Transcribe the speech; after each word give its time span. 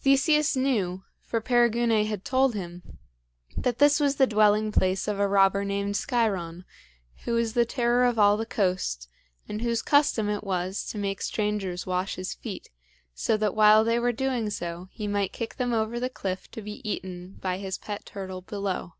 Theseus 0.00 0.56
knew 0.56 1.04
for 1.20 1.40
Perigune 1.40 2.04
had 2.06 2.24
told 2.24 2.56
him 2.56 2.98
that 3.56 3.78
this 3.78 4.00
was 4.00 4.16
the 4.16 4.26
dwelling 4.26 4.72
place 4.72 5.06
of 5.06 5.20
a 5.20 5.28
robber 5.28 5.64
named 5.64 5.94
Sciron, 5.94 6.64
who 7.18 7.34
was 7.34 7.52
the 7.52 7.64
terror 7.64 8.04
of 8.04 8.18
all 8.18 8.36
the 8.36 8.44
coast, 8.44 9.08
and 9.48 9.62
whose 9.62 9.80
custom 9.80 10.28
it 10.28 10.42
was 10.42 10.84
to 10.86 10.98
make 10.98 11.22
strangers 11.22 11.86
wash 11.86 12.16
his 12.16 12.34
feet, 12.34 12.70
so 13.14 13.36
that 13.36 13.54
while 13.54 13.84
they 13.84 14.00
were 14.00 14.10
doing 14.10 14.50
so, 14.50 14.88
he 14.90 15.06
might 15.06 15.32
kick 15.32 15.54
them 15.54 15.72
over 15.72 16.00
the 16.00 16.10
cliff 16.10 16.50
to 16.50 16.60
be 16.60 16.80
eaten, 16.82 17.36
by 17.40 17.58
his 17.58 17.78
pet 17.78 18.04
turtle 18.04 18.40
below. 18.40 18.94